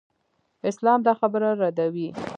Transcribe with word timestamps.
اسلام 0.69 0.99
دا 1.07 1.13
خبره 1.19 1.49
ردوي. 1.61 2.07